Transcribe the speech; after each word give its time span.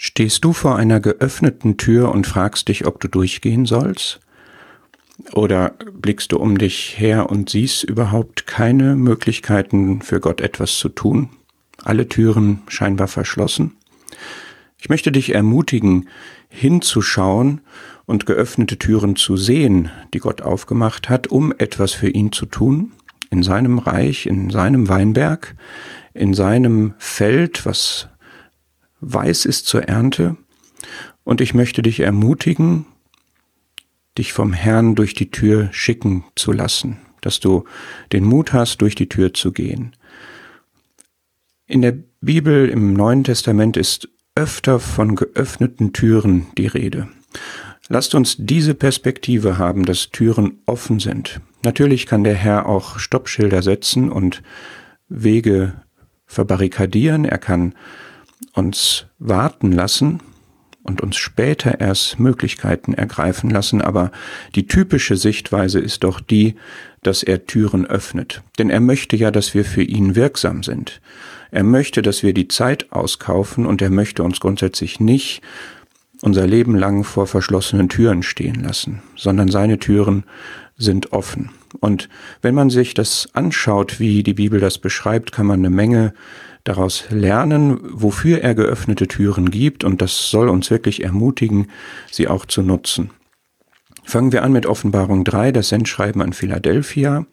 Stehst 0.00 0.44
du 0.44 0.52
vor 0.52 0.76
einer 0.76 1.00
geöffneten 1.00 1.76
Tür 1.76 2.12
und 2.12 2.24
fragst 2.24 2.68
dich, 2.68 2.86
ob 2.86 3.00
du 3.00 3.08
durchgehen 3.08 3.66
sollst? 3.66 4.20
Oder 5.32 5.74
blickst 5.92 6.30
du 6.30 6.38
um 6.38 6.56
dich 6.56 6.94
her 7.00 7.28
und 7.28 7.50
siehst 7.50 7.82
überhaupt 7.82 8.46
keine 8.46 8.94
Möglichkeiten 8.94 10.00
für 10.00 10.20
Gott 10.20 10.40
etwas 10.40 10.78
zu 10.78 10.88
tun? 10.88 11.30
Alle 11.82 12.08
Türen 12.08 12.60
scheinbar 12.68 13.08
verschlossen? 13.08 13.72
Ich 14.78 14.88
möchte 14.88 15.10
dich 15.10 15.34
ermutigen, 15.34 16.08
hinzuschauen 16.48 17.60
und 18.06 18.24
geöffnete 18.24 18.78
Türen 18.78 19.16
zu 19.16 19.36
sehen, 19.36 19.90
die 20.14 20.20
Gott 20.20 20.42
aufgemacht 20.42 21.08
hat, 21.08 21.26
um 21.26 21.52
etwas 21.58 21.92
für 21.92 22.08
ihn 22.08 22.30
zu 22.30 22.46
tun, 22.46 22.92
in 23.30 23.42
seinem 23.42 23.78
Reich, 23.80 24.26
in 24.26 24.48
seinem 24.50 24.88
Weinberg, 24.88 25.56
in 26.14 26.34
seinem 26.34 26.94
Feld, 26.98 27.66
was 27.66 28.08
weiß 29.00 29.44
ist 29.44 29.66
zur 29.66 29.84
Ernte. 29.84 30.36
Und 31.24 31.40
ich 31.40 31.54
möchte 31.54 31.82
dich 31.82 32.00
ermutigen, 32.00 32.86
dich 34.16 34.32
vom 34.32 34.52
Herrn 34.52 34.94
durch 34.94 35.14
die 35.14 35.30
Tür 35.30 35.68
schicken 35.72 36.24
zu 36.34 36.52
lassen, 36.52 36.98
dass 37.20 37.40
du 37.40 37.64
den 38.12 38.24
Mut 38.24 38.52
hast, 38.52 38.78
durch 38.78 38.94
die 38.94 39.08
Tür 39.08 39.34
zu 39.34 39.52
gehen. 39.52 39.94
In 41.66 41.82
der 41.82 41.96
Bibel 42.20 42.68
im 42.68 42.94
Neuen 42.94 43.24
Testament 43.24 43.76
ist 43.76 44.08
öfter 44.34 44.80
von 44.80 45.16
geöffneten 45.16 45.92
Türen 45.92 46.46
die 46.56 46.66
Rede. 46.66 47.08
Lasst 47.88 48.14
uns 48.14 48.36
diese 48.38 48.74
Perspektive 48.74 49.58
haben, 49.58 49.84
dass 49.84 50.10
Türen 50.10 50.58
offen 50.66 51.00
sind. 51.00 51.40
Natürlich 51.64 52.06
kann 52.06 52.24
der 52.24 52.34
Herr 52.34 52.66
auch 52.66 52.98
Stoppschilder 52.98 53.62
setzen 53.62 54.10
und 54.10 54.42
Wege 55.08 55.74
verbarrikadieren. 56.26 57.24
Er 57.24 57.38
kann 57.38 57.74
uns 58.52 59.06
warten 59.18 59.72
lassen 59.72 60.20
und 60.82 61.00
uns 61.00 61.16
später 61.16 61.80
erst 61.80 62.18
Möglichkeiten 62.18 62.94
ergreifen 62.94 63.50
lassen, 63.50 63.82
aber 63.82 64.10
die 64.54 64.66
typische 64.66 65.16
Sichtweise 65.16 65.78
ist 65.78 66.04
doch 66.04 66.20
die, 66.20 66.54
dass 67.02 67.22
er 67.22 67.46
Türen 67.46 67.86
öffnet. 67.86 68.42
Denn 68.58 68.70
er 68.70 68.80
möchte 68.80 69.16
ja, 69.16 69.30
dass 69.30 69.54
wir 69.54 69.64
für 69.64 69.82
ihn 69.82 70.16
wirksam 70.16 70.62
sind. 70.62 71.00
Er 71.50 71.62
möchte, 71.62 72.02
dass 72.02 72.22
wir 72.22 72.34
die 72.34 72.48
Zeit 72.48 72.92
auskaufen 72.92 73.66
und 73.66 73.80
er 73.82 73.90
möchte 73.90 74.22
uns 74.22 74.40
grundsätzlich 74.40 75.00
nicht 75.00 75.42
unser 76.20 76.46
Leben 76.46 76.74
lang 76.74 77.04
vor 77.04 77.26
verschlossenen 77.26 77.88
Türen 77.88 78.22
stehen 78.22 78.62
lassen, 78.62 79.02
sondern 79.16 79.48
seine 79.48 79.78
Türen 79.78 80.24
sind 80.76 81.12
offen. 81.12 81.50
Und 81.80 82.08
wenn 82.42 82.54
man 82.54 82.70
sich 82.70 82.94
das 82.94 83.28
anschaut, 83.32 84.00
wie 84.00 84.22
die 84.22 84.34
Bibel 84.34 84.60
das 84.60 84.78
beschreibt, 84.78 85.32
kann 85.32 85.46
man 85.46 85.60
eine 85.60 85.70
Menge 85.70 86.14
daraus 86.64 87.04
lernen, 87.10 87.78
wofür 87.82 88.42
er 88.42 88.54
geöffnete 88.54 89.08
Türen 89.08 89.50
gibt, 89.50 89.84
und 89.84 90.02
das 90.02 90.30
soll 90.30 90.48
uns 90.48 90.70
wirklich 90.70 91.02
ermutigen, 91.02 91.68
sie 92.10 92.28
auch 92.28 92.44
zu 92.46 92.62
nutzen. 92.62 93.10
Fangen 94.04 94.32
wir 94.32 94.42
an 94.42 94.52
mit 94.52 94.66
Offenbarung 94.66 95.24
3, 95.24 95.52
das 95.52 95.68
Sendschreiben 95.68 96.22
an 96.22 96.32
Philadelphia. 96.32 97.26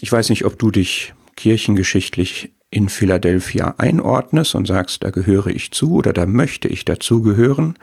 Ich 0.00 0.10
weiß 0.10 0.30
nicht, 0.30 0.44
ob 0.44 0.58
du 0.58 0.70
dich 0.70 1.14
kirchengeschichtlich 1.36 2.52
in 2.70 2.88
Philadelphia 2.88 3.74
einordnest 3.78 4.54
und 4.54 4.66
sagst, 4.66 5.04
da 5.04 5.10
gehöre 5.10 5.48
ich 5.48 5.70
zu 5.70 5.94
oder 5.94 6.12
da 6.12 6.26
möchte 6.26 6.68
ich 6.68 6.84
dazugehören. 6.84 7.76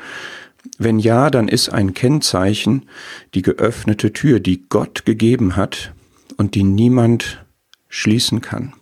Wenn 0.78 1.00
ja, 1.00 1.30
dann 1.30 1.48
ist 1.48 1.70
ein 1.70 1.94
Kennzeichen 1.94 2.90
die 3.34 3.42
geöffnete 3.42 4.14
Tür, 4.14 4.40
die 4.40 4.66
Gott 4.68 5.06
gegeben 5.06 5.56
hat 5.56 5.94
und 6.38 6.56
die 6.56 6.64
niemand 6.64 7.46
schließen 7.88 8.42
kann. 8.42 8.74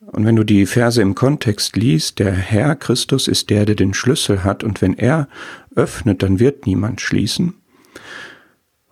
Und 0.00 0.26
wenn 0.26 0.36
du 0.36 0.44
die 0.44 0.66
Verse 0.66 1.00
im 1.00 1.14
Kontext 1.14 1.76
liest, 1.76 2.18
der 2.18 2.32
Herr 2.32 2.74
Christus 2.74 3.28
ist 3.28 3.48
der, 3.48 3.64
der 3.64 3.76
den 3.76 3.94
Schlüssel 3.94 4.42
hat, 4.42 4.64
und 4.64 4.82
wenn 4.82 4.94
er 4.94 5.28
öffnet, 5.76 6.22
dann 6.22 6.40
wird 6.40 6.66
niemand 6.66 7.00
schließen. 7.00 7.54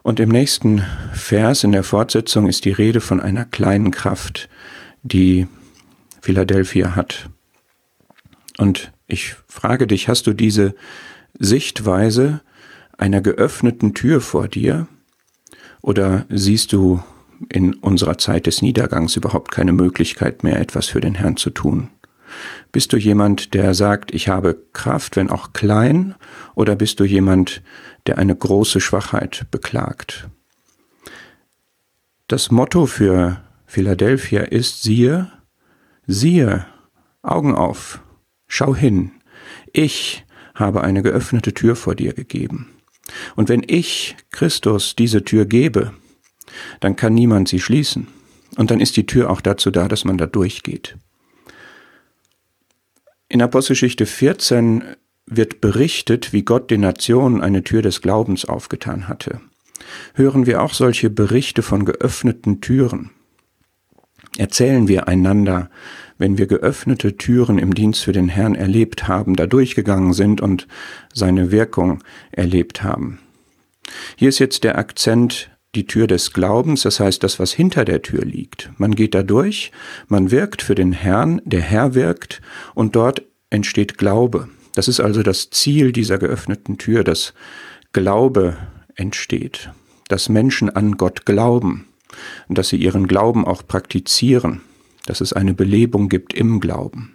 Und 0.02 0.20
im 0.20 0.28
nächsten 0.28 0.84
Vers 1.12 1.64
in 1.64 1.72
der 1.72 1.82
Fortsetzung 1.82 2.48
ist 2.48 2.64
die 2.64 2.72
Rede 2.72 3.00
von 3.00 3.20
einer 3.20 3.44
kleinen 3.44 3.90
Kraft, 3.90 4.48
die 5.02 5.48
Philadelphia 6.22 6.94
hat. 6.94 7.28
Und 8.56 8.92
ich 9.06 9.34
frage 9.48 9.86
dich, 9.86 10.08
hast 10.08 10.26
du 10.26 10.32
diese 10.32 10.74
Sichtweise 11.38 12.40
einer 12.96 13.20
geöffneten 13.20 13.94
Tür 13.94 14.20
vor 14.20 14.48
dir? 14.48 14.86
Oder 15.82 16.26
siehst 16.28 16.72
du 16.72 17.02
in 17.48 17.74
unserer 17.74 18.18
Zeit 18.18 18.46
des 18.46 18.62
Niedergangs 18.62 19.16
überhaupt 19.16 19.52
keine 19.52 19.72
Möglichkeit 19.72 20.42
mehr, 20.42 20.60
etwas 20.60 20.86
für 20.86 21.00
den 21.00 21.14
Herrn 21.14 21.36
zu 21.36 21.50
tun? 21.50 21.88
Bist 22.72 22.92
du 22.92 22.96
jemand, 22.96 23.54
der 23.54 23.74
sagt, 23.74 24.12
ich 24.12 24.28
habe 24.28 24.58
Kraft, 24.72 25.16
wenn 25.16 25.30
auch 25.30 25.52
klein, 25.52 26.14
oder 26.54 26.76
bist 26.76 27.00
du 27.00 27.04
jemand, 27.04 27.62
der 28.06 28.18
eine 28.18 28.36
große 28.36 28.80
Schwachheit 28.80 29.46
beklagt? 29.50 30.28
Das 32.26 32.50
Motto 32.50 32.86
für 32.86 33.42
Philadelphia 33.66 34.42
ist, 34.42 34.82
siehe, 34.82 35.32
siehe, 36.06 36.66
Augen 37.22 37.54
auf, 37.54 38.00
schau 38.46 38.74
hin, 38.74 39.12
ich 39.72 40.26
habe 40.58 40.82
eine 40.82 41.02
geöffnete 41.02 41.54
Tür 41.54 41.76
vor 41.76 41.94
dir 41.94 42.12
gegeben. 42.12 42.68
Und 43.36 43.48
wenn 43.48 43.62
ich, 43.66 44.16
Christus, 44.30 44.96
diese 44.96 45.24
Tür 45.24 45.46
gebe, 45.46 45.92
dann 46.80 46.96
kann 46.96 47.14
niemand 47.14 47.48
sie 47.48 47.60
schließen. 47.60 48.08
Und 48.56 48.70
dann 48.70 48.80
ist 48.80 48.96
die 48.96 49.06
Tür 49.06 49.30
auch 49.30 49.40
dazu 49.40 49.70
da, 49.70 49.88
dass 49.88 50.04
man 50.04 50.18
da 50.18 50.26
durchgeht. 50.26 50.96
In 53.28 53.42
Apostelgeschichte 53.42 54.06
14 54.06 54.84
wird 55.26 55.60
berichtet, 55.60 56.32
wie 56.32 56.42
Gott 56.42 56.70
den 56.70 56.80
Nationen 56.80 57.42
eine 57.42 57.62
Tür 57.62 57.82
des 57.82 58.00
Glaubens 58.00 58.46
aufgetan 58.46 59.06
hatte. 59.06 59.40
Hören 60.14 60.46
wir 60.46 60.62
auch 60.62 60.74
solche 60.74 61.10
Berichte 61.10 61.62
von 61.62 61.84
geöffneten 61.84 62.60
Türen. 62.60 63.10
Erzählen 64.38 64.88
wir 64.88 65.08
einander, 65.08 65.70
wenn 66.18 66.36
wir 66.36 66.46
geöffnete 66.46 67.16
Türen 67.16 67.58
im 67.58 67.74
Dienst 67.74 68.04
für 68.04 68.12
den 68.12 68.28
Herrn 68.28 68.54
erlebt 68.54 69.08
haben, 69.08 69.36
da 69.36 69.46
durchgegangen 69.46 70.12
sind 70.12 70.40
und 70.40 70.66
seine 71.14 71.50
Wirkung 71.50 72.02
erlebt 72.32 72.82
haben. 72.82 73.20
Hier 74.16 74.28
ist 74.28 74.38
jetzt 74.38 74.64
der 74.64 74.76
Akzent 74.76 75.50
die 75.74 75.86
Tür 75.86 76.06
des 76.06 76.32
Glaubens, 76.32 76.82
das 76.82 76.98
heißt 76.98 77.22
das, 77.22 77.38
was 77.38 77.52
hinter 77.52 77.84
der 77.84 78.02
Tür 78.02 78.24
liegt. 78.24 78.70
Man 78.78 78.94
geht 78.94 79.14
da 79.14 79.22
durch, 79.22 79.70
man 80.08 80.30
wirkt 80.30 80.62
für 80.62 80.74
den 80.74 80.92
Herrn, 80.92 81.40
der 81.44 81.60
Herr 81.60 81.94
wirkt 81.94 82.40
und 82.74 82.96
dort 82.96 83.22
entsteht 83.50 83.98
Glaube. 83.98 84.48
Das 84.74 84.88
ist 84.88 85.00
also 85.00 85.22
das 85.22 85.50
Ziel 85.50 85.92
dieser 85.92 86.18
geöffneten 86.18 86.78
Tür, 86.78 87.04
dass 87.04 87.34
Glaube 87.92 88.56
entsteht, 88.94 89.70
dass 90.08 90.28
Menschen 90.28 90.70
an 90.70 90.96
Gott 90.96 91.26
glauben 91.26 91.86
und 92.48 92.58
dass 92.58 92.68
sie 92.68 92.76
ihren 92.76 93.06
Glauben 93.06 93.44
auch 93.44 93.66
praktizieren, 93.66 94.62
dass 95.08 95.20
es 95.20 95.32
eine 95.32 95.54
Belebung 95.54 96.08
gibt 96.08 96.34
im 96.34 96.60
Glauben. 96.60 97.14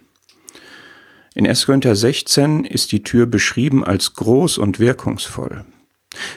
In 1.34 1.46
1. 1.46 1.66
Korinther 1.66 1.96
16 1.96 2.64
ist 2.64 2.92
die 2.92 3.02
Tür 3.02 3.26
beschrieben 3.26 3.84
als 3.84 4.14
groß 4.14 4.58
und 4.58 4.78
wirkungsvoll. 4.78 5.64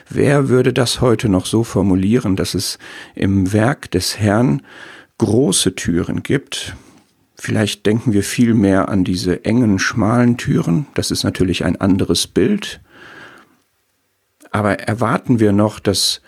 Wer 0.08 0.48
würde 0.48 0.72
das 0.72 1.00
heute 1.00 1.28
noch 1.28 1.46
so 1.46 1.62
formulieren, 1.62 2.36
dass 2.36 2.54
es 2.54 2.78
im 3.14 3.52
Werk 3.52 3.90
des 3.90 4.18
Herrn 4.18 4.62
große 5.18 5.74
Türen 5.76 6.22
gibt? 6.22 6.74
Vielleicht 7.36 7.86
denken 7.86 8.12
wir 8.12 8.24
viel 8.24 8.54
mehr 8.54 8.88
an 8.88 9.04
diese 9.04 9.44
engen, 9.44 9.78
schmalen 9.78 10.36
Türen. 10.36 10.86
Das 10.94 11.12
ist 11.12 11.22
natürlich 11.22 11.64
ein 11.64 11.80
anderes 11.80 12.26
Bild. 12.26 12.80
Aber 14.50 14.80
erwarten 14.80 15.38
wir 15.38 15.52
noch, 15.52 15.78
dass 15.78 16.22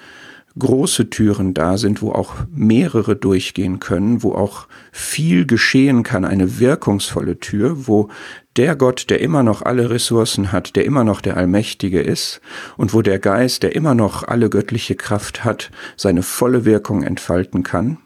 große 0.60 1.10
Türen 1.10 1.54
da 1.54 1.76
sind, 1.76 2.00
wo 2.00 2.12
auch 2.12 2.34
mehrere 2.52 3.16
durchgehen 3.16 3.80
können, 3.80 4.22
wo 4.22 4.34
auch 4.34 4.68
viel 4.92 5.44
geschehen 5.44 6.04
kann, 6.04 6.24
eine 6.24 6.60
wirkungsvolle 6.60 7.40
Tür, 7.40 7.88
wo 7.88 8.08
der 8.56 8.76
Gott, 8.76 9.10
der 9.10 9.20
immer 9.20 9.42
noch 9.42 9.62
alle 9.62 9.90
Ressourcen 9.90 10.52
hat, 10.52 10.76
der 10.76 10.84
immer 10.84 11.02
noch 11.02 11.20
der 11.20 11.36
Allmächtige 11.36 12.00
ist 12.00 12.40
und 12.76 12.94
wo 12.94 13.02
der 13.02 13.18
Geist, 13.18 13.64
der 13.64 13.74
immer 13.74 13.96
noch 13.96 14.22
alle 14.22 14.48
göttliche 14.48 14.94
Kraft 14.94 15.44
hat, 15.44 15.72
seine 15.96 16.22
volle 16.22 16.64
Wirkung 16.64 17.02
entfalten 17.02 17.64
kann, 17.64 17.98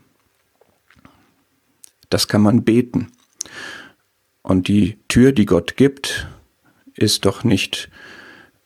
das 2.09 2.29
kann 2.29 2.43
man 2.43 2.65
beten. 2.65 3.09
Und 4.43 4.69
die 4.69 4.99
Tür, 5.09 5.33
die 5.33 5.47
Gott 5.47 5.77
gibt, 5.77 6.29
ist 6.95 7.25
doch 7.25 7.45
nicht, 7.45 7.91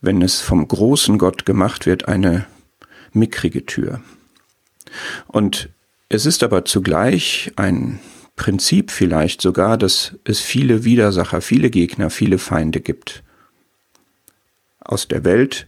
wenn 0.00 0.22
es 0.22 0.40
vom 0.40 0.66
großen 0.68 1.18
Gott 1.18 1.46
gemacht 1.46 1.86
wird, 1.86 2.08
eine 2.08 2.46
mickrige 3.12 3.66
Tür. 3.66 4.00
Und 5.26 5.70
es 6.08 6.26
ist 6.26 6.42
aber 6.42 6.64
zugleich 6.64 7.52
ein 7.56 8.00
Prinzip 8.36 8.90
vielleicht 8.90 9.42
sogar, 9.42 9.76
dass 9.76 10.16
es 10.24 10.40
viele 10.40 10.84
Widersacher, 10.84 11.40
viele 11.40 11.70
Gegner, 11.70 12.10
viele 12.10 12.38
Feinde 12.38 12.80
gibt. 12.80 13.22
Aus 14.80 15.08
der 15.08 15.24
Welt, 15.24 15.66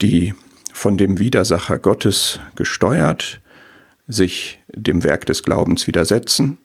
die 0.00 0.34
von 0.72 0.96
dem 0.96 1.18
Widersacher 1.18 1.78
Gottes 1.78 2.40
gesteuert, 2.56 3.40
sich 4.06 4.60
dem 4.68 5.04
Werk 5.04 5.26
des 5.26 5.42
Glaubens 5.42 5.86
widersetzen, 5.86 6.58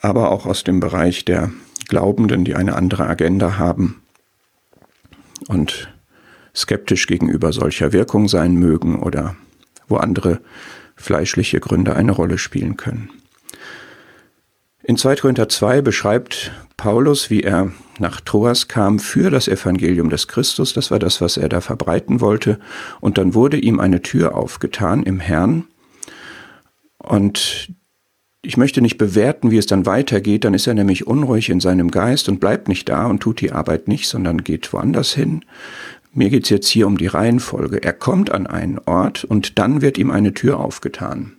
aber 0.00 0.30
auch 0.30 0.44
aus 0.44 0.64
dem 0.64 0.80
Bereich 0.80 1.24
der 1.24 1.52
Nichtglaubenden, 1.88 2.44
die 2.44 2.54
eine 2.54 2.76
andere 2.76 3.06
Agenda 3.06 3.56
haben 3.56 4.02
und 5.48 5.88
skeptisch 6.54 7.06
gegenüber 7.06 7.52
solcher 7.52 7.92
Wirkung 7.92 8.28
sein 8.28 8.54
mögen 8.54 9.00
oder 9.00 9.36
wo 9.86 9.96
andere 9.96 10.40
fleischliche 10.96 11.60
Gründe 11.60 11.96
eine 11.96 12.12
Rolle 12.12 12.38
spielen 12.38 12.76
können. 12.76 13.10
In 14.82 14.96
2. 14.96 15.16
Korinther 15.16 15.48
2 15.48 15.82
beschreibt 15.82 16.52
Paulus, 16.76 17.30
wie 17.30 17.42
er 17.42 17.72
nach 17.98 18.20
Troas 18.20 18.68
kam 18.68 18.98
für 18.98 19.30
das 19.30 19.48
Evangelium 19.48 20.08
des 20.08 20.28
Christus, 20.28 20.72
das 20.72 20.90
war 20.90 20.98
das, 20.98 21.20
was 21.20 21.36
er 21.36 21.48
da 21.48 21.60
verbreiten 21.60 22.20
wollte, 22.20 22.58
und 23.00 23.18
dann 23.18 23.34
wurde 23.34 23.58
ihm 23.58 23.80
eine 23.80 24.02
Tür 24.02 24.34
aufgetan 24.34 25.02
im 25.02 25.20
Herrn, 25.20 25.64
und 26.98 27.72
ich 28.42 28.56
möchte 28.56 28.80
nicht 28.80 28.98
bewerten, 28.98 29.50
wie 29.50 29.58
es 29.58 29.66
dann 29.66 29.86
weitergeht, 29.86 30.44
dann 30.44 30.54
ist 30.54 30.66
er 30.66 30.74
nämlich 30.74 31.06
unruhig 31.06 31.50
in 31.50 31.60
seinem 31.60 31.90
Geist 31.90 32.28
und 32.28 32.40
bleibt 32.40 32.68
nicht 32.68 32.88
da 32.88 33.06
und 33.06 33.20
tut 33.20 33.40
die 33.40 33.52
Arbeit 33.52 33.88
nicht, 33.88 34.08
sondern 34.08 34.44
geht 34.44 34.72
woanders 34.72 35.12
hin. 35.12 35.44
Mir 36.12 36.30
geht's 36.30 36.48
jetzt 36.48 36.68
hier 36.68 36.86
um 36.86 36.96
die 36.96 37.06
Reihenfolge. 37.06 37.82
Er 37.82 37.92
kommt 37.92 38.30
an 38.30 38.46
einen 38.46 38.78
Ort 38.78 39.24
und 39.24 39.58
dann 39.58 39.82
wird 39.82 39.98
ihm 39.98 40.10
eine 40.10 40.34
Tür 40.34 40.58
aufgetan. 40.58 41.36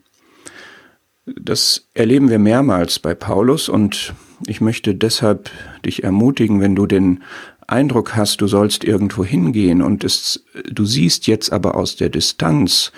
Das 1.25 1.87
erleben 1.93 2.29
wir 2.29 2.39
mehrmals 2.39 2.99
bei 2.99 3.13
Paulus 3.13 3.69
und 3.69 4.13
ich 4.47 4.61
möchte 4.61 4.95
deshalb 4.95 5.49
dich 5.85 6.03
ermutigen, 6.03 6.61
wenn 6.61 6.75
du 6.75 6.85
den 6.85 7.23
Eindruck 7.67 8.15
hast, 8.15 8.41
du 8.41 8.47
sollst 8.47 8.83
irgendwo 8.83 9.23
hingehen 9.23 9.81
und 9.81 10.03
es, 10.03 10.43
du 10.71 10.85
siehst 10.85 11.27
jetzt 11.27 11.51
aber 11.51 11.75
aus 11.75 11.95
der 11.95 12.09
Distanz 12.09 12.91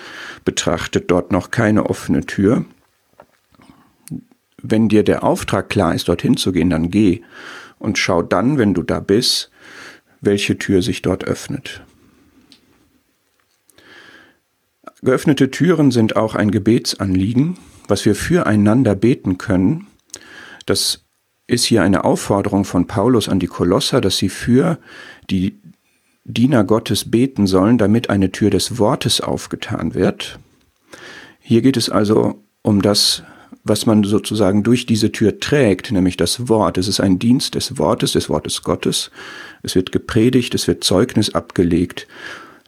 betrachtet 0.45 1.11
dort 1.11 1.31
noch 1.31 1.51
keine 1.51 1.89
offene 1.89 2.21
Tür. 2.25 2.65
Wenn 4.61 4.87
dir 4.87 5.03
der 5.03 5.23
Auftrag 5.23 5.69
klar 5.69 5.93
ist, 5.93 6.07
dorthin 6.07 6.37
zu 6.37 6.51
gehen, 6.51 6.69
dann 6.69 6.89
geh 6.89 7.21
und 7.79 7.97
schau 7.97 8.21
dann, 8.21 8.57
wenn 8.57 8.73
du 8.73 8.83
da 8.83 8.99
bist, 8.99 9.50
welche 10.21 10.57
Tür 10.57 10.81
sich 10.81 11.01
dort 11.01 11.25
öffnet. 11.25 11.83
Geöffnete 15.01 15.49
Türen 15.49 15.89
sind 15.89 16.15
auch 16.15 16.35
ein 16.35 16.51
Gebetsanliegen, 16.51 17.57
was 17.87 18.05
wir 18.05 18.15
füreinander 18.15 18.95
beten 18.95 19.39
können. 19.39 19.87
Das 20.67 21.05
ist 21.47 21.65
hier 21.65 21.81
eine 21.81 22.05
Aufforderung 22.05 22.65
von 22.65 22.85
Paulus 22.85 23.27
an 23.27 23.39
die 23.39 23.47
Kolosser, 23.47 23.99
dass 23.99 24.17
sie 24.17 24.29
für 24.29 24.77
die 25.29 25.59
Diener 26.23 26.63
Gottes 26.63 27.09
beten 27.09 27.47
sollen, 27.47 27.79
damit 27.79 28.09
eine 28.09 28.31
Tür 28.31 28.51
des 28.51 28.77
Wortes 28.77 29.21
aufgetan 29.21 29.95
wird. 29.95 30.39
Hier 31.39 31.63
geht 31.63 31.77
es 31.77 31.89
also 31.89 32.43
um 32.61 32.83
das, 32.83 33.23
was 33.63 33.85
man 33.85 34.03
sozusagen 34.03 34.63
durch 34.63 34.85
diese 34.85 35.11
Tür 35.11 35.39
trägt, 35.39 35.91
nämlich 35.91 36.15
das 36.15 36.47
Wort. 36.47 36.77
Es 36.77 36.87
ist 36.87 36.99
ein 36.99 37.17
Dienst 37.17 37.55
des 37.55 37.77
Wortes, 37.79 38.13
des 38.13 38.29
Wortes 38.29 38.61
Gottes. 38.61 39.11
Es 39.63 39.75
wird 39.75 39.91
gepredigt, 39.91 40.55
es 40.55 40.67
wird 40.67 40.83
Zeugnis 40.83 41.33
abgelegt 41.35 42.07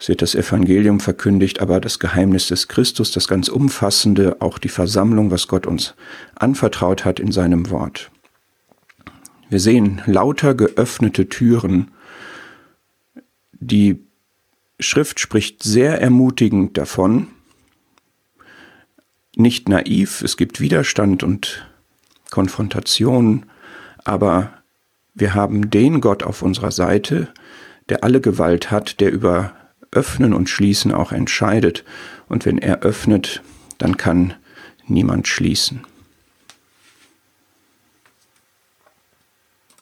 es 0.03 0.09
wird 0.09 0.21
das 0.21 0.35
Evangelium 0.35 0.99
verkündigt, 0.99 1.61
aber 1.61 1.79
das 1.79 1.97
Geheimnis 1.97 2.49
des 2.49 2.67
Christus, 2.67 3.11
das 3.11 3.29
ganz 3.29 3.47
umfassende, 3.47 4.41
auch 4.41 4.57
die 4.57 4.67
Versammlung, 4.67 5.31
was 5.31 5.47
Gott 5.47 5.65
uns 5.65 5.95
anvertraut 6.35 7.05
hat 7.05 7.21
in 7.21 7.31
seinem 7.31 7.69
Wort. 7.69 8.11
Wir 9.47 9.61
sehen 9.61 10.01
lauter 10.05 10.55
geöffnete 10.55 11.29
Türen. 11.29 11.91
Die 13.53 13.97
Schrift 14.77 15.21
spricht 15.21 15.63
sehr 15.63 16.01
ermutigend 16.01 16.77
davon, 16.77 17.27
nicht 19.37 19.69
naiv, 19.69 20.21
es 20.21 20.35
gibt 20.35 20.59
Widerstand 20.59 21.23
und 21.23 21.65
Konfrontation, 22.29 23.45
aber 24.03 24.51
wir 25.13 25.33
haben 25.33 25.69
den 25.69 26.01
Gott 26.01 26.23
auf 26.23 26.41
unserer 26.41 26.71
Seite, 26.71 27.27
der 27.89 28.03
alle 28.03 28.21
Gewalt 28.21 28.71
hat, 28.71 28.99
der 28.99 29.11
über 29.11 29.53
Öffnen 29.91 30.33
und 30.33 30.49
Schließen 30.49 30.91
auch 30.91 31.11
entscheidet. 31.11 31.83
Und 32.27 32.45
wenn 32.45 32.57
er 32.57 32.81
öffnet, 32.81 33.43
dann 33.77 33.97
kann 33.97 34.33
niemand 34.87 35.27
schließen. 35.27 35.81